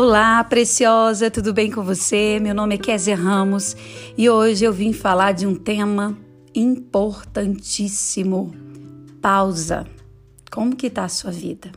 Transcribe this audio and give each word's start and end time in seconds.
Olá, 0.00 0.44
preciosa, 0.44 1.28
tudo 1.28 1.52
bem 1.52 1.72
com 1.72 1.82
você? 1.82 2.38
Meu 2.40 2.54
nome 2.54 2.76
é 2.76 2.78
Kézia 2.78 3.16
Ramos 3.16 3.76
e 4.16 4.30
hoje 4.30 4.64
eu 4.64 4.72
vim 4.72 4.92
falar 4.92 5.32
de 5.32 5.44
um 5.44 5.56
tema 5.56 6.16
importantíssimo. 6.54 8.54
Pausa. 9.20 9.88
Como 10.52 10.76
que 10.76 10.88
tá 10.88 11.02
a 11.02 11.08
sua 11.08 11.32
vida? 11.32 11.72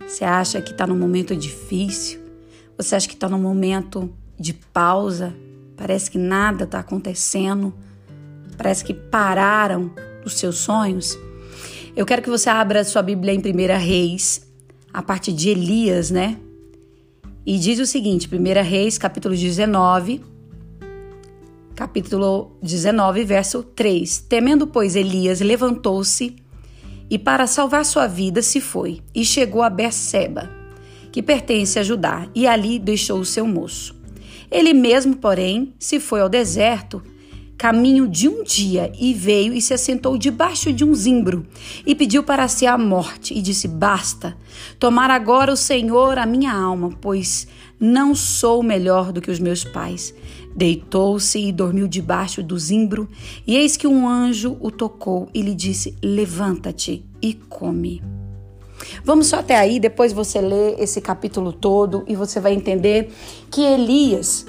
Você 0.00 0.24
acha 0.24 0.62
que 0.62 0.72
tá 0.72 0.86
num 0.86 0.96
momento 0.96 1.36
difícil? 1.36 2.18
Você 2.78 2.96
acha 2.96 3.06
que 3.06 3.16
tá 3.16 3.28
num 3.28 3.38
momento 3.38 4.10
de 4.40 4.54
pausa? 4.54 5.34
Parece 5.76 6.10
que 6.10 6.16
nada 6.16 6.66
tá 6.66 6.78
acontecendo? 6.78 7.74
Parece 8.56 8.82
que 8.82 8.94
pararam 8.94 9.90
os 10.24 10.38
seus 10.38 10.56
sonhos? 10.56 11.18
Eu 11.94 12.06
quero 12.06 12.22
que 12.22 12.30
você 12.30 12.48
abra 12.48 12.82
sua 12.84 13.02
Bíblia 13.02 13.34
em 13.34 13.38
1 13.38 13.78
Reis, 13.78 14.50
a 14.90 15.02
parte 15.02 15.30
de 15.30 15.50
Elias, 15.50 16.10
né? 16.10 16.38
E 17.44 17.58
diz 17.58 17.80
o 17.80 17.86
seguinte, 17.86 18.28
1 18.32 18.62
Reis, 18.62 18.96
capítulo 18.96 19.34
19, 19.34 20.20
capítulo 21.74 22.56
19, 22.62 23.24
verso 23.24 23.64
3. 23.64 24.26
Temendo, 24.28 24.68
pois, 24.68 24.94
Elias 24.94 25.40
levantou-se 25.40 26.36
e 27.10 27.18
para 27.18 27.48
salvar 27.48 27.84
sua 27.84 28.06
vida 28.06 28.42
se 28.42 28.60
foi 28.60 29.00
e 29.12 29.24
chegou 29.24 29.60
a 29.60 29.68
Berseba, 29.68 30.48
que 31.10 31.20
pertence 31.20 31.80
a 31.80 31.82
Judá, 31.82 32.28
e 32.32 32.46
ali 32.46 32.78
deixou 32.78 33.18
o 33.18 33.24
seu 33.24 33.44
moço. 33.44 33.94
Ele 34.48 34.72
mesmo, 34.72 35.16
porém, 35.16 35.74
se 35.80 35.98
foi 35.98 36.20
ao 36.20 36.28
deserto 36.28 37.02
caminho 37.62 38.08
de 38.08 38.28
um 38.28 38.42
dia 38.42 38.90
e 38.98 39.14
veio 39.14 39.54
e 39.54 39.62
se 39.62 39.72
assentou 39.72 40.18
debaixo 40.18 40.72
de 40.72 40.84
um 40.84 40.92
zimbro 40.92 41.46
e 41.86 41.94
pediu 41.94 42.24
para 42.24 42.48
si 42.48 42.66
a 42.66 42.76
morte 42.76 43.38
e 43.38 43.40
disse: 43.40 43.68
Basta, 43.68 44.36
tomar 44.80 45.12
agora 45.12 45.52
o 45.52 45.56
Senhor 45.56 46.18
a 46.18 46.26
minha 46.26 46.52
alma, 46.52 46.90
pois 47.00 47.46
não 47.78 48.16
sou 48.16 48.64
melhor 48.64 49.12
do 49.12 49.20
que 49.20 49.30
os 49.30 49.38
meus 49.38 49.62
pais. 49.62 50.12
Deitou-se 50.56 51.38
e 51.38 51.52
dormiu 51.52 51.86
debaixo 51.86 52.42
do 52.42 52.58
zimbro, 52.58 53.08
e 53.46 53.56
eis 53.56 53.76
que 53.76 53.86
um 53.86 54.08
anjo 54.08 54.56
o 54.58 54.68
tocou 54.68 55.28
e 55.32 55.40
lhe 55.40 55.54
disse: 55.54 55.94
Levanta-te 56.02 57.04
e 57.22 57.32
come. 57.32 58.02
Vamos 59.04 59.28
só 59.28 59.38
até 59.38 59.56
aí, 59.56 59.78
depois 59.78 60.12
você 60.12 60.40
lê 60.40 60.74
esse 60.80 61.00
capítulo 61.00 61.52
todo 61.52 62.02
e 62.08 62.16
você 62.16 62.40
vai 62.40 62.54
entender 62.54 63.12
que 63.52 63.60
Elias 63.62 64.46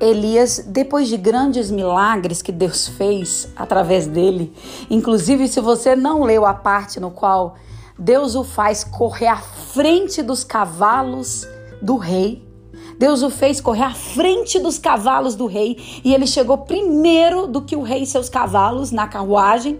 Elias, 0.00 0.62
depois 0.66 1.08
de 1.08 1.16
grandes 1.16 1.70
milagres 1.70 2.42
que 2.42 2.52
Deus 2.52 2.86
fez 2.86 3.48
através 3.56 4.06
dele, 4.06 4.52
inclusive 4.90 5.48
se 5.48 5.60
você 5.60 5.96
não 5.96 6.22
leu 6.22 6.44
a 6.44 6.52
parte 6.52 7.00
no 7.00 7.10
qual 7.10 7.56
Deus 7.98 8.34
o 8.34 8.44
faz 8.44 8.84
correr 8.84 9.28
à 9.28 9.38
frente 9.38 10.22
dos 10.22 10.44
cavalos 10.44 11.48
do 11.80 11.96
rei, 11.96 12.46
Deus 12.98 13.22
o 13.22 13.30
fez 13.30 13.60
correr 13.60 13.84
à 13.84 13.94
frente 13.94 14.58
dos 14.58 14.78
cavalos 14.78 15.34
do 15.34 15.46
rei 15.46 15.76
e 16.04 16.14
ele 16.14 16.26
chegou 16.26 16.58
primeiro 16.58 17.46
do 17.46 17.62
que 17.62 17.76
o 17.76 17.82
rei 17.82 18.02
e 18.02 18.06
seus 18.06 18.28
cavalos 18.28 18.90
na 18.90 19.06
carruagem 19.06 19.78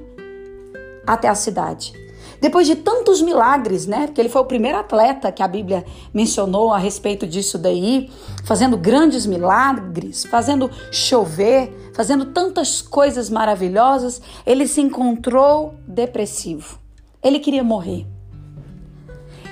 até 1.06 1.28
a 1.28 1.34
cidade. 1.34 2.05
Depois 2.40 2.66
de 2.66 2.76
tantos 2.76 3.22
milagres, 3.22 3.86
né? 3.86 4.06
Porque 4.06 4.20
ele 4.20 4.28
foi 4.28 4.42
o 4.42 4.46
primeiro 4.46 4.78
atleta 4.78 5.32
que 5.32 5.42
a 5.42 5.48
Bíblia 5.48 5.84
mencionou 6.12 6.72
a 6.72 6.78
respeito 6.78 7.26
disso 7.26 7.58
daí, 7.58 8.10
fazendo 8.44 8.76
grandes 8.76 9.26
milagres, 9.26 10.24
fazendo 10.24 10.70
chover, 10.90 11.90
fazendo 11.94 12.26
tantas 12.26 12.82
coisas 12.82 13.30
maravilhosas, 13.30 14.20
ele 14.44 14.66
se 14.66 14.80
encontrou 14.80 15.74
depressivo. 15.86 16.78
Ele 17.22 17.38
queria 17.38 17.64
morrer. 17.64 18.06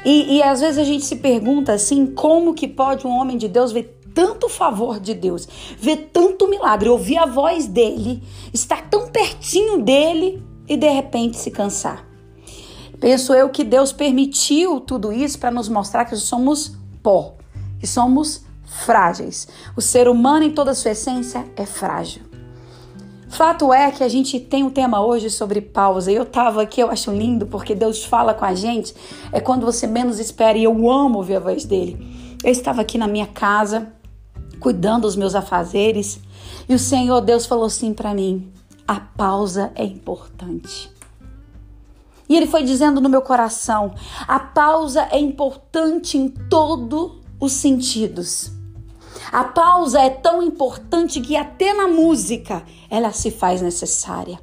E, 0.04 0.36
e 0.36 0.42
às 0.42 0.60
vezes 0.60 0.78
a 0.78 0.84
gente 0.84 1.04
se 1.04 1.16
pergunta 1.16 1.72
assim, 1.72 2.06
como 2.06 2.52
que 2.52 2.68
pode 2.68 3.06
um 3.06 3.10
homem 3.10 3.38
de 3.38 3.48
Deus 3.48 3.72
ver 3.72 3.98
tanto 4.14 4.48
favor 4.48 5.00
de 5.00 5.12
Deus, 5.12 5.48
ver 5.78 6.10
tanto 6.12 6.48
milagre, 6.48 6.88
ouvir 6.88 7.16
a 7.16 7.26
voz 7.26 7.66
dele, 7.66 8.22
estar 8.52 8.88
tão 8.88 9.08
pertinho 9.08 9.82
dele 9.82 10.42
e 10.68 10.76
de 10.76 10.88
repente 10.88 11.36
se 11.36 11.50
cansar? 11.50 12.13
Penso 13.04 13.34
eu 13.34 13.50
que 13.50 13.62
Deus 13.62 13.92
permitiu 13.92 14.80
tudo 14.80 15.12
isso 15.12 15.38
para 15.38 15.50
nos 15.50 15.68
mostrar 15.68 16.06
que 16.06 16.16
somos 16.16 16.74
pó, 17.02 17.34
que 17.78 17.86
somos 17.86 18.46
frágeis. 18.64 19.46
O 19.76 19.82
ser 19.82 20.08
humano, 20.08 20.46
em 20.46 20.50
toda 20.50 20.70
a 20.70 20.74
sua 20.74 20.92
essência, 20.92 21.44
é 21.54 21.66
frágil. 21.66 22.22
Fato 23.28 23.74
é 23.74 23.90
que 23.90 24.02
a 24.02 24.08
gente 24.08 24.40
tem 24.40 24.64
um 24.64 24.70
tema 24.70 25.04
hoje 25.04 25.28
sobre 25.28 25.60
pausa. 25.60 26.10
Eu 26.10 26.22
estava 26.22 26.62
aqui, 26.62 26.80
eu 26.80 26.90
acho 26.90 27.10
lindo, 27.10 27.44
porque 27.44 27.74
Deus 27.74 28.06
fala 28.06 28.32
com 28.32 28.46
a 28.46 28.54
gente. 28.54 28.94
É 29.30 29.38
quando 29.38 29.66
você 29.66 29.86
menos 29.86 30.18
espera 30.18 30.56
e 30.56 30.64
eu 30.64 30.90
amo 30.90 31.18
ouvir 31.18 31.36
a 31.36 31.40
voz 31.40 31.66
dele. 31.66 32.38
Eu 32.42 32.50
estava 32.50 32.80
aqui 32.80 32.96
na 32.96 33.06
minha 33.06 33.26
casa, 33.26 33.92
cuidando 34.58 35.02
dos 35.02 35.14
meus 35.14 35.34
afazeres, 35.34 36.18
e 36.66 36.74
o 36.74 36.78
Senhor 36.78 37.20
Deus 37.20 37.44
falou 37.44 37.66
assim 37.66 37.92
para 37.92 38.14
mim: 38.14 38.50
a 38.88 38.98
pausa 38.98 39.72
é 39.74 39.84
importante. 39.84 40.93
E 42.28 42.36
ele 42.36 42.46
foi 42.46 42.62
dizendo 42.62 43.00
no 43.00 43.08
meu 43.08 43.22
coração: 43.22 43.94
a 44.26 44.38
pausa 44.38 45.08
é 45.10 45.18
importante 45.18 46.16
em 46.16 46.28
todos 46.28 47.12
os 47.40 47.52
sentidos. 47.52 48.50
A 49.32 49.44
pausa 49.44 50.00
é 50.00 50.10
tão 50.10 50.42
importante 50.42 51.20
que 51.20 51.36
até 51.36 51.72
na 51.74 51.88
música 51.88 52.62
ela 52.88 53.12
se 53.12 53.30
faz 53.30 53.60
necessária. 53.60 54.38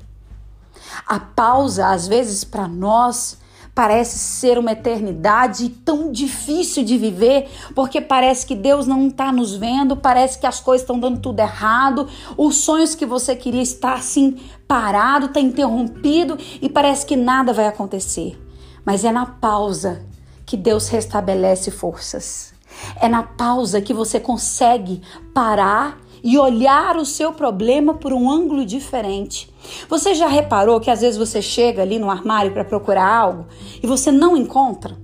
A 1.08 1.20
pausa, 1.20 1.88
às 1.88 2.08
vezes, 2.08 2.44
para 2.44 2.68
nós, 2.68 3.38
parece 3.74 4.18
ser 4.20 4.58
uma 4.58 4.74
eternidade 4.74 5.70
tão 5.70 6.12
difícil 6.12 6.84
de 6.84 6.98
viver, 6.98 7.50
porque 7.74 8.02
parece 8.02 8.46
que 8.46 8.56
Deus 8.56 8.86
não 8.86 9.08
está 9.08 9.32
nos 9.32 9.56
vendo, 9.56 9.96
parece 9.96 10.40
que 10.40 10.46
as 10.46 10.60
coisas 10.60 10.84
estão 10.84 11.00
dando 11.00 11.20
tudo 11.20 11.40
errado, 11.40 12.08
os 12.38 12.58
sonhos 12.58 12.96
que 12.96 13.06
você 13.06 13.36
queria 13.36 13.62
estar 13.62 13.94
assim 13.94 14.40
parado, 14.68 15.28
está 15.28 15.40
interrompido 15.40 16.38
e 16.62 16.70
parece 16.70 17.06
que 17.06 17.16
nada 17.16 17.54
vai 17.54 17.68
acontecer. 17.68 18.38
Mas 18.86 19.06
é 19.06 19.12
na 19.12 19.26
pausa 19.26 20.06
que 20.46 20.58
Deus 20.58 20.90
restabelece 20.90 21.72
forças. 21.72 22.54
É 23.00 23.08
na 23.08 23.24
pausa 23.24 23.82
que 23.82 23.94
você 23.94 24.20
consegue 24.20 25.02
parar 25.34 25.98
e 26.24 26.38
olhar 26.38 26.98
o 26.98 27.06
seu 27.06 27.32
problema 27.34 27.94
por 27.94 28.14
um 28.14 28.30
ângulo 28.30 28.66
diferente. 28.66 29.50
Você 29.90 30.14
já 30.14 30.28
reparou 30.28 30.80
que 30.80 30.90
às 30.90 31.02
vezes 31.02 31.18
você 31.18 31.42
chega 31.42 31.82
ali 31.82 32.00
no 32.00 32.10
armário 32.10 32.52
para 32.52 32.64
procurar 32.64 33.08
algo 33.08 33.46
e 33.82 33.88
você 33.88 34.12
não 34.12 34.36
encontra? 34.38 34.98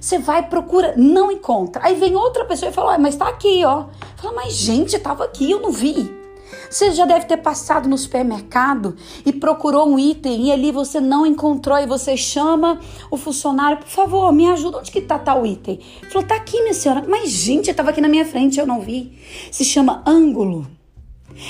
Você 0.00 0.18
vai, 0.18 0.42
procura, 0.48 0.94
não 0.96 1.32
encontra. 1.32 1.82
Aí 1.84 1.94
vem 1.94 2.14
outra 2.14 2.44
pessoa 2.44 2.70
e 2.70 2.74
fala: 2.74 2.98
Mas 2.98 3.16
tá 3.16 3.26
aqui, 3.26 3.64
ó. 3.64 3.86
Fala, 4.16 4.34
mas 4.34 4.52
gente, 4.52 4.98
tava 4.98 5.24
aqui, 5.24 5.50
eu 5.50 5.60
não 5.60 5.70
vi. 5.70 6.23
Você 6.68 6.92
já 6.92 7.06
deve 7.06 7.26
ter 7.26 7.36
passado 7.36 7.88
no 7.88 7.96
supermercado 7.96 8.96
e 9.24 9.32
procurou 9.32 9.88
um 9.88 9.98
item 9.98 10.46
e 10.46 10.52
ali 10.52 10.72
você 10.72 11.00
não 11.00 11.24
encontrou 11.24 11.78
e 11.78 11.86
você 11.86 12.16
chama 12.16 12.80
o 13.10 13.16
funcionário, 13.16 13.78
por 13.78 13.88
favor, 13.88 14.32
me 14.32 14.46
ajuda, 14.50 14.78
onde 14.78 14.90
que 14.90 15.00
tá 15.00 15.18
tal 15.18 15.46
item? 15.46 15.78
Falou, 16.10 16.26
tá 16.26 16.36
aqui, 16.36 16.60
minha 16.62 16.74
senhora. 16.74 17.04
Mas, 17.08 17.30
gente, 17.30 17.70
estava 17.70 17.90
aqui 17.90 18.00
na 18.00 18.08
minha 18.08 18.24
frente, 18.24 18.58
eu 18.58 18.66
não 18.66 18.80
vi. 18.80 19.18
Se 19.50 19.64
chama 19.64 20.02
ângulo. 20.06 20.66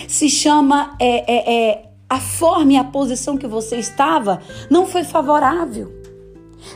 Se 0.09 0.29
chama 0.29 0.97
é, 1.01 1.33
é, 1.33 1.55
é, 1.55 1.91
a 2.09 2.21
forma 2.21 2.73
e 2.73 2.77
a 2.77 2.85
posição 2.85 3.37
que 3.37 3.47
você 3.47 3.77
estava 3.77 4.41
não 4.71 4.87
foi 4.87 5.05
favorável. 5.05 5.93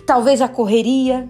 Talvez 0.06 0.42
a 0.42 0.48
correria, 0.48 1.28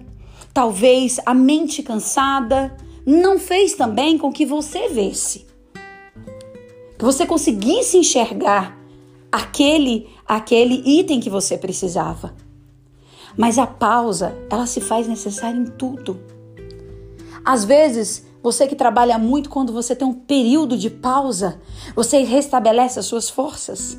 talvez 0.53 1.19
a 1.25 1.33
mente 1.33 1.81
cansada 1.81 2.75
não 3.05 3.39
fez 3.39 3.73
também 3.73 4.17
com 4.17 4.31
que 4.31 4.45
você 4.45 4.89
vesse 4.89 5.48
que 6.99 7.05
você 7.05 7.25
conseguisse 7.25 7.97
enxergar 7.97 8.77
aquele 9.31 10.09
aquele 10.27 10.83
item 10.85 11.21
que 11.21 11.29
você 11.29 11.57
precisava. 11.57 12.35
Mas 13.37 13.57
a 13.57 13.65
pausa, 13.65 14.37
ela 14.49 14.67
se 14.67 14.81
faz 14.81 15.07
necessária 15.07 15.57
em 15.57 15.65
tudo. 15.65 16.19
Às 17.43 17.63
vezes, 17.63 18.27
você 18.43 18.67
que 18.67 18.75
trabalha 18.75 19.17
muito, 19.17 19.49
quando 19.49 19.71
você 19.71 19.95
tem 19.95 20.05
um 20.05 20.13
período 20.13 20.77
de 20.77 20.89
pausa, 20.89 21.61
você 21.95 22.21
restabelece 22.23 22.99
as 22.99 23.05
suas 23.05 23.29
forças. 23.29 23.97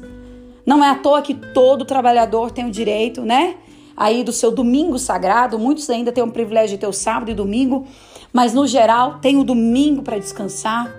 Não 0.67 0.85
é 0.85 0.91
à 0.91 0.95
toa 0.95 1.23
que 1.23 1.35
todo 1.35 1.87
trabalhador 1.87 2.51
tem 2.51 2.67
o 2.67 2.71
direito, 2.71 3.23
né? 3.23 3.57
Aí 3.97 4.23
do 4.23 4.31
seu 4.31 4.51
domingo 4.51 4.99
sagrado, 4.99 5.59
muitos 5.59 5.89
ainda 5.89 6.13
têm 6.13 6.23
o 6.23 6.31
privilégio 6.31 6.77
de 6.77 6.81
ter 6.81 6.87
o 6.87 6.93
sábado 6.93 7.31
e 7.31 7.35
domingo, 7.35 7.87
mas 8.31 8.53
no 8.53 8.67
geral 8.67 9.21
tem 9.21 9.39
o 9.39 9.45
domingo 9.45 10.03
para 10.03 10.19
descansar. 10.19 10.95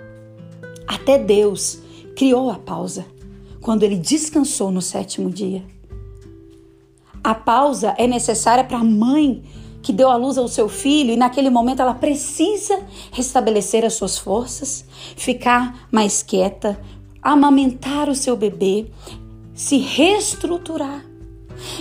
Até 0.86 1.16
Deus 1.16 1.81
criou 2.16 2.50
a 2.50 2.58
pausa 2.58 3.06
quando 3.60 3.82
ele 3.82 3.96
descansou 3.96 4.70
no 4.70 4.82
sétimo 4.82 5.30
dia. 5.30 5.62
A 7.22 7.34
pausa 7.34 7.94
é 7.96 8.06
necessária 8.06 8.64
para 8.64 8.78
a 8.78 8.84
mãe 8.84 9.42
que 9.82 9.92
deu 9.92 10.08
à 10.08 10.16
luz 10.16 10.38
ao 10.38 10.48
seu 10.48 10.68
filho 10.68 11.12
e 11.12 11.16
naquele 11.16 11.50
momento 11.50 11.82
ela 11.82 11.94
precisa 11.94 12.80
restabelecer 13.10 13.84
as 13.84 13.94
suas 13.94 14.18
forças, 14.18 14.84
ficar 15.16 15.88
mais 15.90 16.22
quieta, 16.22 16.80
amamentar 17.20 18.08
o 18.08 18.14
seu 18.14 18.36
bebê, 18.36 18.86
se 19.54 19.78
reestruturar. 19.78 21.04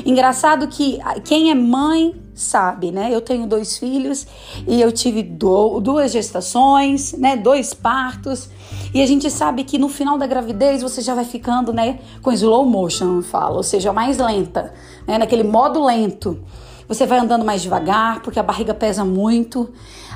Engraçado 0.05 0.67
que 0.67 0.99
quem 1.23 1.49
é 1.49 1.55
mãe 1.55 2.15
sabe, 2.33 2.91
né? 2.91 3.09
Eu 3.13 3.21
tenho 3.21 3.47
dois 3.47 3.77
filhos 3.77 4.27
e 4.67 4.81
eu 4.81 4.91
tive 4.91 5.23
do, 5.23 5.79
duas 5.79 6.11
gestações, 6.11 7.13
né? 7.13 7.35
Dois 7.35 7.73
partos. 7.73 8.49
E 8.93 9.01
a 9.01 9.05
gente 9.05 9.29
sabe 9.29 9.63
que 9.63 9.77
no 9.77 9.87
final 9.87 10.17
da 10.17 10.27
gravidez 10.27 10.81
você 10.81 11.01
já 11.01 11.15
vai 11.15 11.23
ficando, 11.23 11.71
né? 11.71 11.99
Com 12.21 12.31
slow 12.31 12.65
motion, 12.65 13.17
eu 13.17 13.21
falo, 13.21 13.57
ou 13.57 13.63
seja, 13.63 13.93
mais 13.93 14.17
lenta, 14.17 14.73
né? 15.07 15.17
Naquele 15.17 15.43
modo 15.43 15.83
lento. 15.83 16.41
Você 16.87 17.05
vai 17.05 17.19
andando 17.19 17.45
mais 17.45 17.61
devagar 17.61 18.21
porque 18.21 18.39
a 18.39 18.43
barriga 18.43 18.73
pesa 18.73 19.05
muito. 19.05 19.71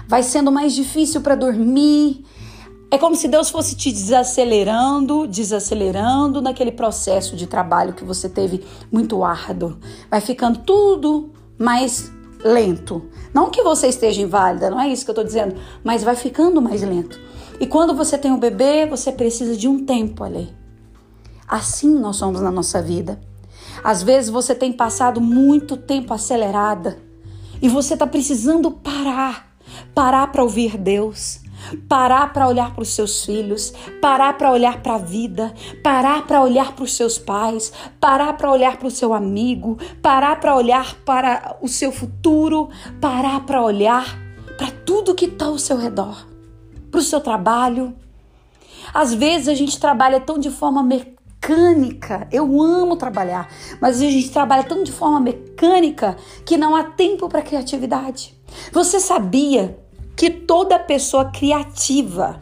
Vai 0.07 0.23
sendo 0.23 0.51
mais 0.51 0.73
difícil 0.73 1.21
para 1.21 1.35
dormir. 1.35 2.25
É 2.91 2.97
como 2.97 3.15
se 3.15 3.27
Deus 3.29 3.49
fosse 3.49 3.75
te 3.75 3.91
desacelerando, 3.91 5.25
desacelerando 5.25 6.41
naquele 6.41 6.71
processo 6.71 7.35
de 7.35 7.47
trabalho 7.47 7.93
que 7.93 8.03
você 8.03 8.27
teve 8.27 8.63
muito 8.91 9.23
árduo. 9.23 9.77
Vai 10.11 10.19
ficando 10.19 10.59
tudo 10.59 11.31
mais 11.57 12.11
lento. 12.43 13.05
Não 13.33 13.49
que 13.49 13.63
você 13.63 13.87
esteja 13.87 14.21
inválida, 14.21 14.69
não 14.69 14.79
é 14.79 14.87
isso 14.87 15.03
que 15.03 15.09
eu 15.09 15.13
estou 15.13 15.25
dizendo, 15.25 15.55
mas 15.83 16.03
vai 16.03 16.15
ficando 16.15 16.61
mais 16.61 16.83
lento. 16.83 17.19
E 17.59 17.65
quando 17.65 17.93
você 17.93 18.17
tem 18.17 18.31
um 18.31 18.39
bebê, 18.39 18.85
você 18.85 19.11
precisa 19.11 19.55
de 19.55 19.67
um 19.67 19.85
tempo 19.85 20.23
ali. 20.23 20.53
Assim 21.47 21.93
nós 21.99 22.15
somos 22.17 22.41
na 22.41 22.51
nossa 22.51 22.81
vida. 22.81 23.19
Às 23.83 24.01
vezes 24.01 24.29
você 24.29 24.55
tem 24.55 24.73
passado 24.73 25.21
muito 25.21 25.77
tempo 25.77 26.13
acelerada 26.13 26.97
e 27.61 27.69
você 27.69 27.93
está 27.93 28.07
precisando 28.07 28.71
parar 28.71 29.53
parar 29.93 30.27
para 30.27 30.43
ouvir 30.43 30.77
Deus 30.77 31.39
parar 31.87 32.31
para 32.33 32.47
olhar 32.47 32.73
para 32.73 32.83
os 32.83 32.93
seus 32.93 33.25
filhos, 33.25 33.73
parar 34.01 34.37
para 34.37 34.51
olhar 34.51 34.81
para 34.81 34.95
a 34.95 34.99
vida, 34.99 35.53
parar 35.83 36.25
para 36.25 36.41
olhar 36.41 36.73
para 36.73 36.83
os 36.83 36.95
seus 36.95 37.17
pais, 37.17 37.71
parar 37.99 38.33
para 38.33 38.51
olhar 38.51 38.77
para 38.77 38.87
o 38.87 38.91
seu 38.91 39.13
amigo, 39.13 39.77
parar 40.01 40.39
para 40.39 40.55
olhar 40.55 40.95
para 41.05 41.57
o 41.61 41.67
seu 41.67 41.91
futuro, 41.91 42.69
parar 43.01 43.45
para 43.45 43.63
olhar 43.63 44.17
para 44.57 44.71
tudo 44.85 45.15
que 45.15 45.25
está 45.25 45.45
ao 45.45 45.57
seu 45.57 45.77
redor, 45.77 46.27
para 46.95 47.01
o 47.01 47.03
seu 47.03 47.19
trabalho. 47.19 47.93
Às 48.93 49.13
vezes 49.13 49.49
a 49.49 49.53
gente 49.53 49.77
trabalha 49.77 50.21
tão 50.21 50.39
de 50.39 50.49
forma 50.49 50.81
mecânica. 50.81 52.25
Eu 52.31 52.61
amo 52.61 52.95
trabalhar, 52.95 53.49
mas 53.81 54.01
a 54.01 54.09
gente 54.09 54.29
trabalha 54.29 54.63
tão 54.63 54.81
de 54.81 54.93
forma 54.93 55.19
mecânica 55.19 56.15
que 56.45 56.55
não 56.55 56.73
há 56.73 56.83
tempo 56.85 57.27
para 57.27 57.41
criatividade. 57.41 58.33
Você 58.71 59.01
sabia 59.01 59.77
que 60.15 60.29
toda 60.29 60.79
pessoa 60.79 61.25
criativa, 61.25 62.39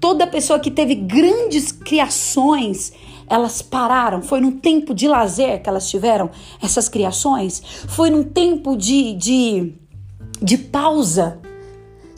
toda 0.00 0.26
pessoa 0.26 0.58
que 0.58 0.70
teve 0.72 0.96
grandes 0.96 1.70
criações, 1.70 2.92
elas 3.28 3.62
pararam. 3.62 4.20
Foi 4.20 4.40
num 4.40 4.58
tempo 4.58 4.92
de 4.92 5.06
lazer 5.06 5.62
que 5.62 5.68
elas 5.68 5.88
tiveram 5.88 6.28
essas 6.60 6.88
criações? 6.88 7.62
Foi 7.86 8.10
num 8.10 8.24
tempo 8.24 8.76
de, 8.76 9.14
de, 9.14 9.74
de 10.42 10.58
pausa? 10.58 11.40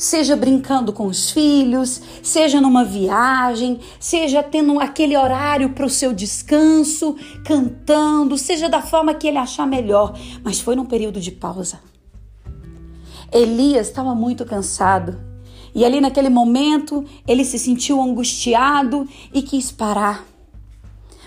Seja 0.05 0.37
brincando 0.37 0.93
com 0.93 1.07
os 1.07 1.31
filhos, 1.31 1.99
seja 2.23 2.61
numa 2.61 2.85
viagem, 2.85 3.81
seja 3.99 4.43
tendo 4.43 4.79
aquele 4.79 5.17
horário 5.17 5.71
para 5.71 5.87
o 5.87 5.89
seu 5.89 6.13
descanso, 6.13 7.17
cantando, 7.43 8.37
seja 8.37 8.69
da 8.69 8.83
forma 8.83 9.15
que 9.15 9.27
ele 9.27 9.39
achar 9.39 9.67
melhor, 9.67 10.15
mas 10.45 10.61
foi 10.61 10.77
num 10.77 10.85
período 10.85 11.23
de 11.23 11.31
pausa. 11.31 11.81
Elias 13.33 13.89
estava 13.89 14.15
muito 14.15 14.45
cansado. 14.45 15.19
E 15.75 15.87
ali 15.87 16.03
naquele 16.03 16.29
momento 16.29 17.03
ele 17.27 17.43
se 17.43 17.59
sentiu 17.59 17.99
angustiado 17.99 19.09
e 19.33 19.41
quis 19.41 19.73
parar. 19.73 20.23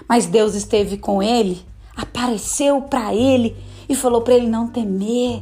Mas 0.08 0.28
Deus 0.28 0.54
esteve 0.54 1.00
com 1.00 1.24
ele, 1.24 1.66
apareceu 1.96 2.80
para 2.84 3.12
ele 3.12 3.58
e 3.90 3.96
falou 3.96 4.22
para 4.22 4.36
ele 4.36 4.48
não 4.48 4.68
temer. 4.68 5.42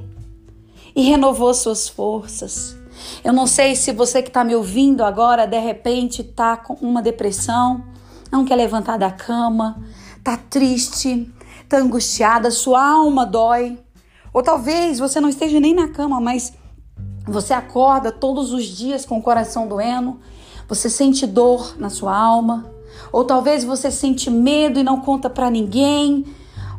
E 0.96 1.02
renovou 1.02 1.54
suas 1.54 1.90
forças. 1.90 2.85
Eu 3.24 3.34
não 3.34 3.48
sei 3.48 3.76
se 3.76 3.92
você 3.92 4.22
que 4.22 4.30
está 4.30 4.44
me 4.44 4.56
ouvindo 4.56 5.04
agora, 5.04 5.46
de 5.46 5.60
repente, 5.60 6.22
está 6.22 6.56
com 6.58 6.74
uma 6.76 7.02
depressão, 7.02 7.84
não 8.32 8.46
quer 8.46 8.56
levantar 8.56 8.98
da 8.98 9.12
cama, 9.12 9.82
está 10.18 10.38
triste, 10.38 11.32
está 11.64 11.78
angustiada, 11.78 12.52
sua 12.52 12.86
alma 12.86 13.26
dói. 13.26 13.78
Ou 14.34 14.44
talvez 14.44 15.00
você 15.00 15.20
não 15.20 15.30
esteja 15.30 15.60
nem 15.60 15.74
na 15.74 15.88
cama, 15.88 16.20
mas 16.20 16.54
você 17.28 17.54
acorda 17.54 18.12
todos 18.12 18.52
os 18.52 18.66
dias 18.66 19.06
com 19.06 19.18
o 19.18 19.22
coração 19.22 19.68
doendo, 19.68 20.20
você 20.68 20.90
sente 20.90 21.26
dor 21.26 21.76
na 21.80 21.90
sua 21.90 22.16
alma, 22.16 22.72
ou 23.12 23.24
talvez 23.24 23.64
você 23.64 23.90
sente 23.90 24.30
medo 24.30 24.80
e 24.80 24.84
não 24.84 25.00
conta 25.02 25.30
para 25.30 25.50
ninguém. 25.50 26.26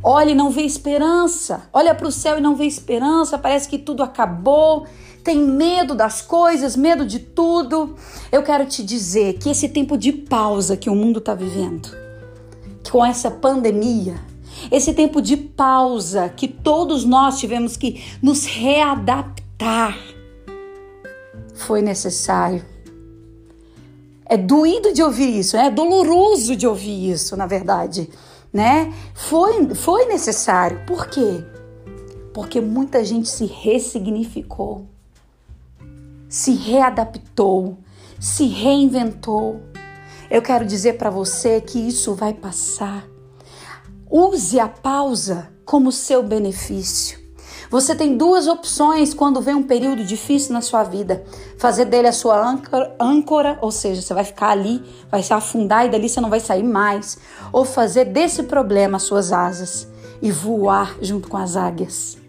Olha 0.03 0.31
e 0.31 0.35
não 0.35 0.51
vê 0.51 0.63
esperança. 0.63 1.69
Olha 1.73 1.95
para 1.95 2.07
o 2.07 2.13
céu 2.13 2.39
e 2.39 2.41
não 2.41 2.55
vê 2.55 2.65
esperança. 2.65 3.39
Parece 3.39 3.69
que 3.69 3.79
tudo 3.79 4.03
acabou. 4.03 4.87
Tem 5.27 5.41
medo 5.41 5.93
das 5.93 6.23
coisas, 6.23 6.77
medo 6.77 7.05
de 7.05 7.19
tudo. 7.19 7.97
Eu 8.31 8.45
quero 8.45 8.65
te 8.65 8.85
dizer 8.85 9.33
que 9.33 9.51
esse 9.51 9.69
tempo 9.69 9.99
de 9.99 10.13
pausa 10.13 10.77
que 10.77 10.89
o 10.89 10.95
mundo 10.95 11.19
está 11.19 11.35
vivendo, 11.35 11.91
com 12.89 13.05
essa 13.05 13.29
pandemia, 13.29 14.21
esse 14.71 14.95
tempo 14.95 15.21
de 15.21 15.37
pausa 15.37 16.29
que 16.29 16.47
todos 16.47 17.05
nós 17.05 17.41
tivemos 17.41 17.77
que 17.77 18.05
nos 18.23 18.45
readaptar, 18.45 19.99
foi 21.57 21.83
necessário. 21.83 22.65
É 24.27 24.37
doído 24.37 24.93
de 24.93 25.03
ouvir 25.03 25.41
isso, 25.41 25.57
é 25.57 25.69
doloroso 25.73 26.55
de 26.55 26.69
ouvir 26.69 27.11
isso, 27.11 27.37
na 27.37 27.49
verdade, 27.49 28.09
né? 28.53 28.95
Foi, 29.13 29.75
foi 29.75 30.05
necessário. 30.05 30.87
Por 30.87 31.09
quê? 31.09 31.45
Porque 32.33 32.61
muita 32.61 33.05
gente 33.05 33.29
se 33.29 33.45
ressignificou, 33.45 34.87
se 36.29 36.53
readaptou, 36.53 37.79
se 38.21 38.47
reinventou. 38.47 39.61
Eu 40.31 40.43
quero 40.43 40.65
dizer 40.65 40.95
para 40.95 41.11
você 41.11 41.61
que 41.61 41.79
isso 41.79 42.15
vai 42.15 42.35
passar. 42.35 43.07
Use 44.11 44.59
a 44.59 44.69
pausa 44.69 45.53
como 45.65 45.93
seu 45.93 46.23
benefício. 46.23 47.27
Você 47.69 47.97
tem 47.97 48.17
duas 48.17 48.47
opções 48.47 49.13
quando 49.13 49.41
vem 49.41 49.55
um 49.55 49.63
período 49.63 50.05
difícil 50.05 50.53
na 50.53 50.61
sua 50.61 50.85
vida: 50.85 51.25
fazer 51.59 51.87
dele 51.87 52.07
a 52.07 52.13
sua 52.13 52.41
âncora, 52.41 52.95
âncora, 53.01 53.59
ou 53.61 53.73
seja, 53.73 54.01
você 54.01 54.15
vai 54.15 54.25
ficar 54.25 54.51
ali, 54.51 54.83
vai 55.11 55.23
se 55.23 55.33
afundar 55.33 55.85
e 55.85 55.91
dali 55.91 56.09
você 56.09 56.21
não 56.21 56.31
vai 56.31 56.41
sair 56.41 56.63
mais, 56.63 57.19
ou 57.53 57.65
fazer 57.65 58.05
desse 58.05 58.45
problema 58.45 58.97
as 58.97 59.03
suas 59.03 59.33
asas 59.33 59.89
e 60.23 60.31
voar 60.31 60.97
junto 61.01 61.29
com 61.29 61.37
as 61.37 61.57
águias. 61.57 62.26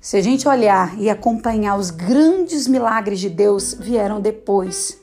Se 0.00 0.16
a 0.16 0.22
gente 0.22 0.46
olhar 0.46 0.96
e 1.00 1.10
acompanhar 1.10 1.76
os 1.76 1.90
grandes 1.90 2.68
milagres 2.68 3.18
de 3.18 3.28
Deus, 3.28 3.74
vieram 3.74 4.20
depois 4.20 4.96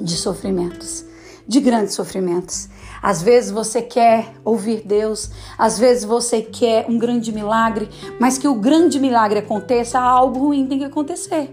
de 0.00 0.16
sofrimentos, 0.16 1.04
de 1.48 1.58
grandes 1.58 1.94
sofrimentos. 1.94 2.68
Às 3.02 3.20
vezes 3.20 3.50
você 3.50 3.82
quer 3.82 4.32
ouvir 4.44 4.82
Deus, 4.86 5.30
às 5.58 5.80
vezes 5.80 6.04
você 6.04 6.40
quer 6.40 6.86
um 6.88 6.96
grande 6.96 7.32
milagre, 7.32 7.88
mas 8.20 8.38
que 8.38 8.46
o 8.46 8.54
grande 8.54 9.00
milagre 9.00 9.40
aconteça, 9.40 9.98
algo 9.98 10.38
ruim 10.38 10.68
tem 10.68 10.78
que 10.78 10.84
acontecer. 10.84 11.50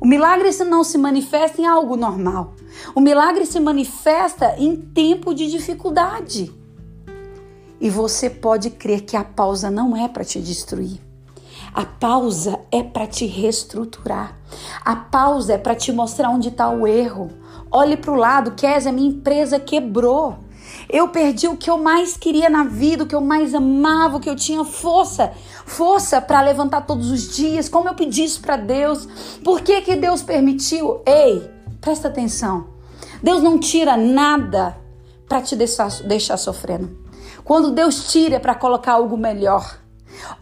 O 0.00 0.06
milagre 0.06 0.48
não 0.64 0.84
se 0.84 0.96
manifesta 0.96 1.60
em 1.60 1.66
algo 1.66 1.96
normal. 1.96 2.54
O 2.94 3.00
milagre 3.00 3.44
se 3.44 3.58
manifesta 3.58 4.54
em 4.58 4.76
tempo 4.76 5.34
de 5.34 5.50
dificuldade. 5.50 6.54
E 7.80 7.90
você 7.90 8.30
pode 8.30 8.70
crer 8.70 9.00
que 9.00 9.16
a 9.16 9.24
pausa 9.24 9.72
não 9.72 9.96
é 9.96 10.06
para 10.06 10.24
te 10.24 10.40
destruir. 10.40 11.07
A 11.72 11.84
pausa 11.84 12.60
é 12.72 12.82
para 12.82 13.06
te 13.06 13.26
reestruturar. 13.26 14.36
A 14.84 14.96
pausa 14.96 15.54
é 15.54 15.58
para 15.58 15.74
te 15.74 15.92
mostrar 15.92 16.30
onde 16.30 16.48
está 16.48 16.68
o 16.68 16.86
erro. 16.86 17.30
Olhe 17.70 17.96
para 17.96 18.10
o 18.10 18.16
lado, 18.16 18.52
Kézia, 18.52 18.92
minha 18.92 19.08
empresa 19.08 19.60
quebrou. 19.60 20.38
Eu 20.88 21.08
perdi 21.08 21.46
o 21.48 21.56
que 21.56 21.70
eu 21.70 21.78
mais 21.78 22.16
queria 22.16 22.48
na 22.48 22.64
vida, 22.64 23.04
o 23.04 23.06
que 23.06 23.14
eu 23.14 23.20
mais 23.20 23.54
amava, 23.54 24.16
o 24.16 24.20
que 24.20 24.28
eu 24.28 24.36
tinha 24.36 24.64
força, 24.64 25.32
força 25.66 26.20
para 26.20 26.40
levantar 26.40 26.82
todos 26.82 27.10
os 27.10 27.34
dias, 27.34 27.68
como 27.68 27.88
eu 27.88 27.94
pedi 27.94 28.24
isso 28.24 28.40
para 28.40 28.56
Deus. 28.56 29.06
Por 29.44 29.60
que 29.60 29.80
que 29.82 29.96
Deus 29.96 30.22
permitiu? 30.22 31.02
Ei, 31.06 31.50
presta 31.80 32.08
atenção. 32.08 32.68
Deus 33.22 33.42
não 33.42 33.58
tira 33.58 33.96
nada 33.96 34.76
para 35.28 35.42
te 35.42 35.54
deixar, 35.56 35.90
deixar 36.04 36.36
sofrendo. 36.36 36.96
Quando 37.44 37.70
Deus 37.70 38.10
tira 38.10 38.36
é 38.36 38.38
para 38.38 38.54
colocar 38.54 38.92
algo 38.92 39.16
melhor. 39.16 39.78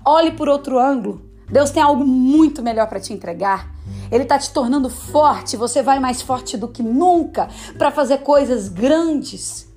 Olhe 0.05 0.33
por 0.33 0.49
outro 0.49 0.79
ângulo. 0.79 1.23
Deus 1.49 1.71
tem 1.71 1.83
algo 1.83 2.05
muito 2.05 2.63
melhor 2.63 2.89
para 2.89 3.01
te 3.01 3.13
entregar. 3.13 3.73
Ele 4.11 4.25
está 4.25 4.39
te 4.39 4.51
tornando 4.53 4.91
forte. 4.91 5.57
Você 5.57 5.83
vai 5.83 6.01
mais 6.01 6.23
forte 6.23 6.57
do 6.57 6.69
que 6.69 6.83
nunca 6.83 7.49
para 7.79 7.91
fazer 7.91 8.19
coisas 8.19 8.69
grandes. 8.69 9.69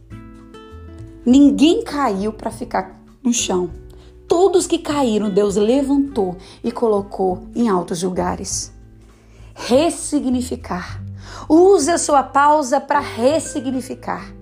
Ninguém 1.26 1.84
caiu 1.84 2.34
para 2.34 2.50
ficar 2.50 3.00
no 3.24 3.34
chão. 3.34 3.70
Todos 4.28 4.68
que 4.68 4.78
caíram, 4.78 5.30
Deus 5.30 5.56
levantou 5.56 6.38
e 6.64 6.72
colocou 6.72 7.48
em 7.56 7.68
altos 7.68 8.04
lugares. 8.04 8.72
Ressignificar. 9.54 11.04
Use 11.48 11.90
a 11.90 11.98
sua 11.98 12.24
pausa 12.24 12.80
para 12.80 13.00
ressignificar. 13.00 14.34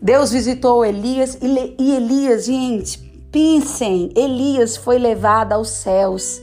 Deus 0.00 0.30
visitou 0.30 0.84
Elias 0.84 1.38
e 1.40 1.92
Elias, 1.92 2.46
gente, 2.46 3.07
Pensem, 3.30 4.10
Elias 4.16 4.76
foi 4.76 4.98
levado 4.98 5.52
aos 5.52 5.68
céus 5.68 6.40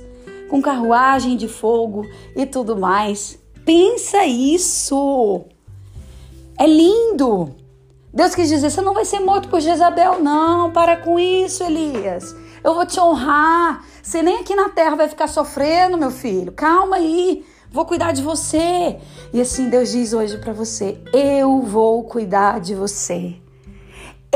com 0.49 0.61
carruagem 0.61 1.35
de 1.35 1.47
fogo 1.47 2.05
e 2.35 2.45
tudo 2.45 2.77
mais. 2.77 3.39
Pensa 3.65 4.25
isso! 4.25 5.45
É 6.57 6.67
lindo! 6.67 7.55
Deus 8.13 8.33
quis 8.33 8.47
dizer: 8.47 8.69
você 8.69 8.81
não 8.81 8.93
vai 8.93 9.03
ser 9.03 9.19
morto 9.19 9.49
por 9.49 9.59
Jezabel, 9.59 10.21
não. 10.21 10.71
Para 10.71 10.95
com 10.95 11.19
isso, 11.19 11.63
Elias. 11.63 12.35
Eu 12.63 12.73
vou 12.73 12.85
te 12.85 12.99
honrar. 12.99 13.83
Você 14.01 14.21
nem 14.21 14.37
aqui 14.37 14.55
na 14.55 14.69
terra 14.69 14.95
vai 14.95 15.09
ficar 15.09 15.27
sofrendo, 15.27 15.97
meu 15.97 16.11
filho. 16.11 16.51
Calma 16.53 16.95
aí. 16.95 17.43
Vou 17.69 17.85
cuidar 17.85 18.13
de 18.13 18.21
você. 18.21 18.97
E 19.33 19.41
assim 19.41 19.69
Deus 19.69 19.91
diz 19.91 20.13
hoje 20.13 20.37
para 20.37 20.53
você: 20.53 20.97
Eu 21.11 21.61
vou 21.61 22.05
cuidar 22.05 22.61
de 22.61 22.73
você. 22.73 23.35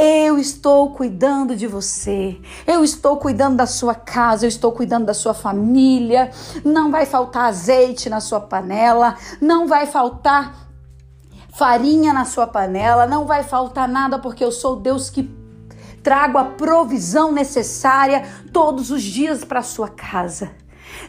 Eu 0.01 0.37
estou 0.37 0.91
cuidando 0.91 1.57
de 1.57 1.67
você. 1.67 2.39
Eu 2.65 2.85
estou 2.85 3.17
cuidando 3.17 3.57
da 3.57 3.65
sua 3.65 3.93
casa, 3.93 4.45
eu 4.45 4.47
estou 4.47 4.71
cuidando 4.71 5.05
da 5.05 5.13
sua 5.13 5.33
família. 5.33 6.31
Não 6.63 6.89
vai 6.89 7.05
faltar 7.05 7.49
azeite 7.49 8.09
na 8.09 8.21
sua 8.21 8.39
panela, 8.39 9.17
não 9.41 9.67
vai 9.67 9.85
faltar 9.85 10.69
farinha 11.53 12.13
na 12.13 12.23
sua 12.23 12.47
panela, 12.47 13.05
não 13.05 13.25
vai 13.25 13.43
faltar 13.43 13.89
nada 13.89 14.17
porque 14.17 14.41
eu 14.41 14.53
sou 14.53 14.77
Deus 14.77 15.09
que 15.09 15.23
trago 16.01 16.37
a 16.37 16.45
provisão 16.45 17.33
necessária 17.33 18.23
todos 18.53 18.91
os 18.91 19.03
dias 19.03 19.43
para 19.43 19.61
sua 19.61 19.89
casa. 19.89 20.51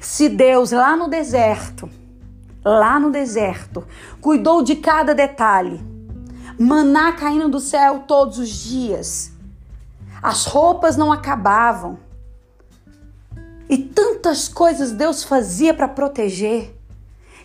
Se 0.00 0.28
Deus 0.28 0.73
lá 0.73 0.97
no 0.97 1.06
deserto, 1.06 1.88
lá 2.64 2.99
no 2.99 3.12
deserto, 3.12 3.87
cuidou 4.20 4.64
de 4.64 4.75
cada 4.75 5.14
detalhe, 5.14 5.80
maná 6.62 7.12
caindo 7.12 7.49
do 7.49 7.59
céu 7.59 8.05
todos 8.07 8.38
os 8.38 8.50
dias. 8.50 9.33
As 10.23 10.45
roupas 10.45 10.95
não 10.95 11.11
acabavam. 11.11 11.99
E 13.67 13.79
tantas 13.79 14.47
coisas 14.47 14.93
Deus 14.93 15.25
fazia 15.25 15.73
para 15.73 15.88
proteger. 15.88 16.76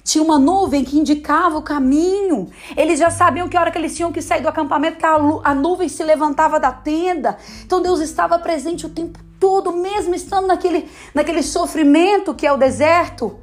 Tinha 0.04 0.22
uma 0.24 0.38
nuvem 0.38 0.84
que 0.84 1.00
indicava 1.00 1.58
o 1.58 1.62
caminho. 1.62 2.50
Eles 2.76 3.00
já 3.00 3.10
sabiam 3.10 3.48
que 3.48 3.58
hora 3.58 3.72
que 3.72 3.78
eles 3.78 3.96
tinham 3.96 4.12
que 4.12 4.22
sair 4.22 4.42
do 4.42 4.50
acampamento, 4.50 4.98
que 4.98 5.06
a, 5.06 5.16
a 5.44 5.56
nuvem 5.56 5.88
se 5.88 6.04
levantava 6.04 6.60
da 6.60 6.72
tenda. 6.72 7.38
Então 7.66 7.82
Deus 7.82 8.02
estava 8.02 8.38
presente 8.38 8.86
o 8.86 8.90
tempo 8.90 9.20
todo, 9.40 9.72
mesmo 9.72 10.14
estando 10.14 10.46
naquele, 10.46 10.90
naquele 11.14 11.42
sofrimento 11.42 12.36
que 12.36 12.46
é 12.46 12.52
o 12.52 12.58
deserto. 12.58 13.40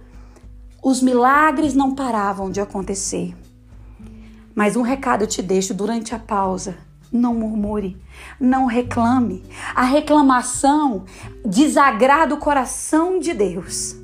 Os 0.83 1.01
milagres 1.01 1.75
não 1.75 1.95
paravam 1.95 2.51
de 2.51 2.61
acontecer. 2.61 3.35
Mas 4.55 4.77
um 4.77 4.83
recado 4.83 5.25
eu 5.25 5.27
te 5.27 5.43
deixo 5.43 5.75
durante 5.75 6.15
a 6.15 6.19
pausa. 6.19 6.77
Não 7.11 7.35
murmure, 7.35 8.01
não 8.41 8.67
reclame. 8.67 9.45
A 9.75 9.83
reclamação 9.83 11.05
desagrada 11.45 12.35
o 12.35 12.39
coração 12.39 13.19
de 13.19 13.35
Deus. 13.35 13.97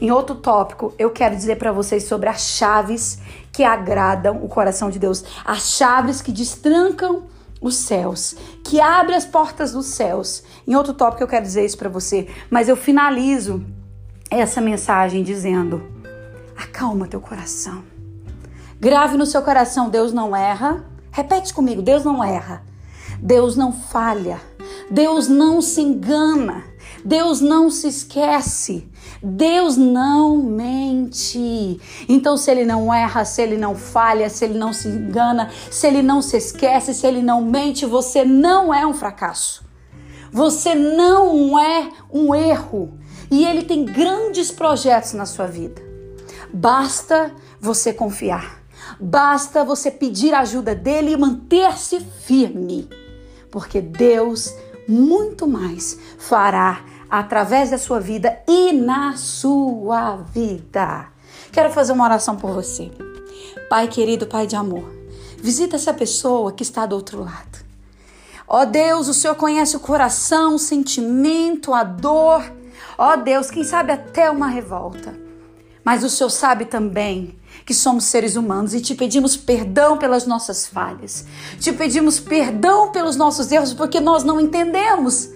Em 0.00 0.10
outro 0.10 0.36
tópico, 0.36 0.92
eu 0.98 1.10
quero 1.10 1.34
dizer 1.36 1.56
para 1.56 1.72
vocês 1.72 2.04
sobre 2.04 2.28
as 2.28 2.40
chaves 2.40 3.18
que 3.52 3.64
agradam 3.64 4.44
o 4.44 4.48
coração 4.48 4.90
de 4.90 4.98
Deus, 4.98 5.24
as 5.44 5.70
chaves 5.76 6.22
que 6.22 6.30
destrancam 6.30 7.24
os 7.60 7.76
céus, 7.76 8.36
que 8.64 8.80
abrem 8.80 9.16
as 9.16 9.24
portas 9.24 9.72
dos 9.72 9.86
céus. 9.86 10.44
Em 10.66 10.76
outro 10.76 10.94
tópico, 10.94 11.22
eu 11.22 11.28
quero 11.28 11.44
dizer 11.44 11.64
isso 11.64 11.78
para 11.78 11.88
você, 11.88 12.28
mas 12.48 12.68
eu 12.68 12.76
finalizo 12.76 13.64
essa 14.30 14.60
mensagem 14.60 15.22
dizendo: 15.22 15.82
acalma 16.56 17.08
teu 17.08 17.20
coração. 17.20 17.82
Grave 18.80 19.16
no 19.16 19.26
seu 19.26 19.42
coração, 19.42 19.90
Deus 19.90 20.12
não 20.12 20.36
erra. 20.36 20.84
Repete 21.10 21.52
comigo, 21.52 21.82
Deus 21.82 22.04
não 22.04 22.22
erra. 22.22 22.62
Deus 23.20 23.56
não 23.56 23.72
falha. 23.72 24.40
Deus 24.88 25.26
não 25.28 25.60
se 25.60 25.80
engana. 25.80 26.62
Deus 27.04 27.40
não 27.40 27.70
se 27.70 27.88
esquece. 27.88 28.88
Deus 29.20 29.76
não 29.76 30.36
mente. 30.36 31.80
Então, 32.08 32.36
se 32.36 32.50
ele 32.52 32.64
não 32.64 32.94
erra, 32.94 33.24
se 33.24 33.42
ele 33.42 33.56
não 33.56 33.74
falha, 33.74 34.30
se 34.30 34.44
ele 34.44 34.56
não 34.56 34.72
se 34.72 34.86
engana, 34.86 35.50
se 35.70 35.86
ele 35.86 36.02
não 36.02 36.22
se 36.22 36.36
esquece, 36.36 36.94
se 36.94 37.04
ele 37.04 37.20
não 37.20 37.42
mente, 37.42 37.84
você 37.84 38.24
não 38.24 38.72
é 38.72 38.86
um 38.86 38.94
fracasso. 38.94 39.64
Você 40.30 40.74
não 40.76 41.58
é 41.58 41.90
um 42.12 42.32
erro. 42.32 42.96
E 43.28 43.44
ele 43.44 43.62
tem 43.62 43.84
grandes 43.84 44.52
projetos 44.52 45.14
na 45.14 45.26
sua 45.26 45.46
vida. 45.46 45.82
Basta 46.52 47.32
você 47.60 47.92
confiar. 47.92 48.58
Basta 49.00 49.64
você 49.64 49.90
pedir 49.90 50.34
a 50.34 50.40
ajuda 50.40 50.74
dele 50.74 51.12
e 51.12 51.16
manter-se 51.16 52.00
firme, 52.00 52.88
porque 53.50 53.80
Deus 53.80 54.54
muito 54.88 55.46
mais 55.46 55.98
fará 56.18 56.84
através 57.10 57.70
da 57.70 57.78
sua 57.78 58.00
vida 58.00 58.38
e 58.46 58.72
na 58.72 59.16
sua 59.16 60.16
vida. 60.16 61.06
Quero 61.52 61.70
fazer 61.70 61.92
uma 61.92 62.04
oração 62.04 62.36
por 62.36 62.52
você. 62.52 62.90
Pai 63.68 63.88
querido, 63.88 64.26
Pai 64.26 64.46
de 64.46 64.56
amor, 64.56 64.90
visita 65.36 65.76
essa 65.76 65.92
pessoa 65.92 66.52
que 66.52 66.62
está 66.62 66.86
do 66.86 66.96
outro 66.96 67.22
lado. 67.22 67.58
Ó 68.46 68.62
oh 68.62 68.66
Deus, 68.66 69.08
o 69.08 69.14
Senhor 69.14 69.34
conhece 69.34 69.76
o 69.76 69.80
coração, 69.80 70.54
o 70.54 70.58
sentimento, 70.58 71.74
a 71.74 71.84
dor. 71.84 72.42
Ó 72.96 73.12
oh 73.12 73.16
Deus, 73.18 73.50
quem 73.50 73.62
sabe 73.62 73.92
até 73.92 74.30
uma 74.30 74.48
revolta. 74.48 75.27
Mas 75.88 76.04
o 76.04 76.10
Senhor 76.10 76.28
sabe 76.28 76.66
também 76.66 77.34
que 77.64 77.72
somos 77.72 78.04
seres 78.04 78.36
humanos 78.36 78.74
e 78.74 78.80
te 78.82 78.94
pedimos 78.94 79.38
perdão 79.38 79.96
pelas 79.96 80.26
nossas 80.26 80.66
falhas. 80.66 81.24
Te 81.58 81.72
pedimos 81.72 82.20
perdão 82.20 82.92
pelos 82.92 83.16
nossos 83.16 83.50
erros 83.50 83.72
porque 83.72 83.98
nós 83.98 84.22
não 84.22 84.38
entendemos 84.38 85.30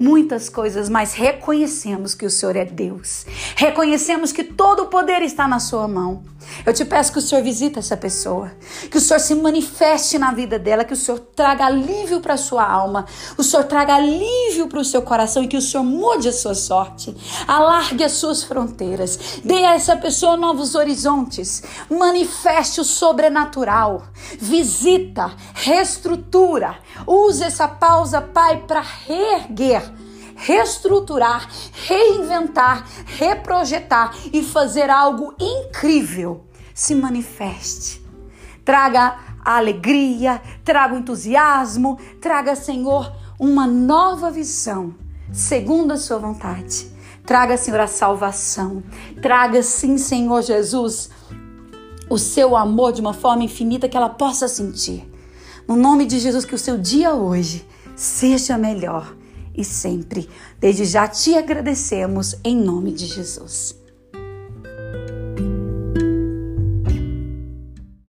muitas 0.00 0.48
coisas, 0.48 0.88
mas 0.88 1.12
reconhecemos 1.12 2.14
que 2.14 2.24
o 2.24 2.30
Senhor 2.30 2.56
é 2.56 2.64
Deus. 2.64 3.26
Reconhecemos 3.54 4.32
que 4.32 4.44
todo 4.44 4.84
o 4.84 4.86
poder 4.86 5.20
está 5.20 5.46
na 5.46 5.60
sua 5.60 5.86
mão. 5.86 6.22
Eu 6.64 6.72
te 6.72 6.84
peço 6.84 7.12
que 7.12 7.18
o 7.18 7.22
Senhor 7.22 7.42
visite 7.42 7.78
essa 7.78 7.96
pessoa, 7.96 8.52
que 8.90 8.98
o 8.98 9.00
Senhor 9.00 9.20
se 9.20 9.34
manifeste 9.34 10.18
na 10.18 10.32
vida 10.32 10.58
dela, 10.58 10.84
que 10.84 10.92
o 10.92 10.96
Senhor 10.96 11.18
traga 11.18 11.66
alívio 11.66 12.20
para 12.20 12.36
sua 12.36 12.64
alma, 12.64 13.06
o 13.36 13.42
Senhor 13.42 13.64
traga 13.64 13.94
alívio 13.94 14.68
para 14.68 14.80
o 14.80 14.84
seu 14.84 15.02
coração 15.02 15.42
e 15.42 15.48
que 15.48 15.56
o 15.56 15.62
Senhor 15.62 15.84
mude 15.84 16.28
a 16.28 16.32
sua 16.32 16.54
sorte, 16.54 17.14
alargue 17.46 18.04
as 18.04 18.12
suas 18.12 18.42
fronteiras, 18.42 19.40
dê 19.44 19.64
a 19.64 19.74
essa 19.74 19.96
pessoa 19.96 20.36
novos 20.36 20.74
horizontes, 20.74 21.62
manifeste 21.90 22.80
o 22.80 22.84
sobrenatural, 22.84 24.02
visita, 24.38 25.32
reestrutura, 25.54 26.76
use 27.06 27.42
essa 27.42 27.68
pausa, 27.68 28.20
Pai, 28.20 28.64
para 28.66 28.80
reerguer 28.80 29.97
reestruturar, 30.38 31.48
reinventar, 31.72 32.86
reprojetar 33.06 34.16
e 34.32 34.42
fazer 34.42 34.88
algo 34.88 35.34
incrível. 35.38 36.44
Se 36.74 36.94
manifeste. 36.94 38.00
Traga 38.64 39.18
a 39.44 39.56
alegria, 39.56 40.40
traga 40.64 40.94
o 40.94 40.98
entusiasmo, 40.98 41.98
traga, 42.20 42.54
Senhor, 42.54 43.12
uma 43.38 43.66
nova 43.66 44.30
visão, 44.30 44.94
segundo 45.32 45.92
a 45.92 45.96
sua 45.96 46.18
vontade. 46.18 46.90
Traga, 47.26 47.56
Senhor, 47.56 47.80
a 47.80 47.86
salvação. 47.86 48.82
Traga, 49.20 49.62
sim, 49.62 49.98
Senhor 49.98 50.42
Jesus, 50.42 51.10
o 52.08 52.16
seu 52.16 52.56
amor 52.56 52.92
de 52.92 53.00
uma 53.00 53.12
forma 53.12 53.42
infinita 53.42 53.88
que 53.88 53.96
ela 53.96 54.08
possa 54.08 54.46
sentir. 54.46 55.10
No 55.66 55.76
nome 55.76 56.06
de 56.06 56.18
Jesus, 56.18 56.44
que 56.44 56.54
o 56.54 56.58
seu 56.58 56.78
dia 56.78 57.12
hoje 57.12 57.66
seja 57.96 58.56
melhor 58.56 59.14
e 59.58 59.64
sempre. 59.64 60.28
Desde 60.60 60.84
já 60.84 61.08
te 61.08 61.34
agradecemos 61.34 62.36
em 62.44 62.56
nome 62.56 62.92
de 62.92 63.04
Jesus. 63.04 63.76